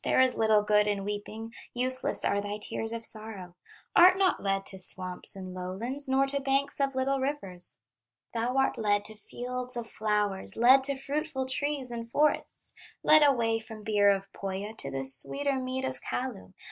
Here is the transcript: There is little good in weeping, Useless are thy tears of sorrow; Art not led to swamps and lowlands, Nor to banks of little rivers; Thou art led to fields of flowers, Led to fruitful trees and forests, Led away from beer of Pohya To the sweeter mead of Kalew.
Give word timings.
There 0.03 0.19
is 0.19 0.33
little 0.35 0.63
good 0.63 0.87
in 0.87 1.05
weeping, 1.05 1.53
Useless 1.75 2.25
are 2.25 2.41
thy 2.41 2.57
tears 2.57 2.91
of 2.91 3.05
sorrow; 3.05 3.53
Art 3.95 4.17
not 4.17 4.41
led 4.41 4.65
to 4.65 4.79
swamps 4.79 5.35
and 5.35 5.53
lowlands, 5.53 6.09
Nor 6.09 6.25
to 6.25 6.39
banks 6.39 6.79
of 6.79 6.95
little 6.95 7.19
rivers; 7.19 7.77
Thou 8.33 8.57
art 8.57 8.79
led 8.79 9.05
to 9.05 9.15
fields 9.15 9.77
of 9.77 9.87
flowers, 9.87 10.57
Led 10.57 10.83
to 10.85 10.95
fruitful 10.95 11.45
trees 11.45 11.91
and 11.91 12.09
forests, 12.09 12.73
Led 13.03 13.21
away 13.21 13.59
from 13.59 13.83
beer 13.83 14.09
of 14.09 14.33
Pohya 14.33 14.75
To 14.79 14.89
the 14.89 15.03
sweeter 15.03 15.59
mead 15.59 15.85
of 15.85 16.01
Kalew. 16.01 16.53